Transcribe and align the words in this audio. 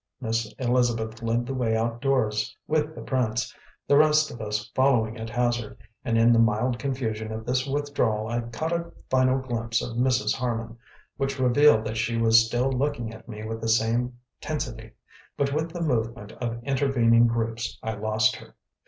Miss 0.19 0.51
Elizabeth 0.57 1.21
led 1.21 1.45
the 1.45 1.53
way 1.53 1.77
outdoors 1.77 2.57
with 2.65 2.95
the 2.95 3.03
prince, 3.03 3.53
the 3.87 3.97
rest 3.99 4.31
of 4.31 4.41
us 4.41 4.67
following 4.73 5.15
at 5.19 5.29
hazard, 5.29 5.77
and 6.03 6.17
in 6.17 6.33
the 6.33 6.39
mild 6.39 6.79
confusion 6.79 7.31
of 7.31 7.45
this 7.45 7.67
withdrawal 7.67 8.27
I 8.27 8.41
caught 8.41 8.71
a 8.73 8.91
final 9.11 9.37
glimpse 9.37 9.79
of 9.79 9.97
Mrs. 9.97 10.33
Harman, 10.33 10.75
which 11.17 11.37
revealed 11.39 11.85
that 11.85 11.97
she 11.97 12.17
was 12.17 12.43
still 12.43 12.71
looking 12.71 13.13
at 13.13 13.29
me 13.29 13.45
with 13.45 13.61
the 13.61 13.69
same 13.69 14.17
tensity; 14.41 14.93
but 15.37 15.53
with 15.53 15.69
the 15.69 15.81
movement 15.83 16.31
of 16.31 16.63
intervening 16.63 17.27
groups 17.27 17.77
I 17.83 17.93
lost 17.93 18.37
her. 18.37 18.55